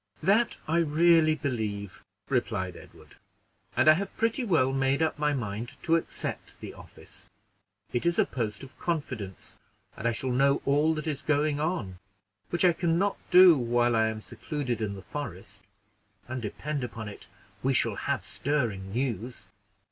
"That 0.23 0.57
I 0.67 0.79
really 0.79 1.35
believe," 1.35 2.03
replied 2.27 2.75
Edward; 2.75 3.17
"and 3.77 3.87
I 3.87 3.93
have 3.93 4.17
pretty 4.17 4.43
well 4.43 4.73
made 4.73 4.99
up 4.99 5.19
my 5.19 5.31
mind 5.31 5.77
to 5.83 5.95
accept 5.95 6.59
the 6.59 6.73
office. 6.73 7.29
It 7.93 8.07
is 8.07 8.17
a 8.17 8.25
post 8.25 8.63
of 8.63 8.79
confidence, 8.79 9.59
and 9.95 10.07
I 10.07 10.11
shall 10.11 10.31
know 10.31 10.63
all 10.65 10.95
that 10.95 11.05
is 11.05 11.21
going 11.21 11.59
on, 11.59 11.99
which 12.49 12.65
I 12.65 12.73
can 12.73 12.97
not 12.97 13.19
do 13.29 13.55
while 13.55 13.95
I 13.95 14.07
am 14.07 14.21
secluded 14.23 14.81
in 14.81 14.95
the 14.95 15.03
forest; 15.03 15.61
and, 16.27 16.41
depend 16.41 16.83
upon 16.83 17.07
it, 17.07 17.27
we 17.61 17.75
shall 17.75 17.93
have 17.93 18.25
stirring 18.25 18.91
news." 18.91 19.47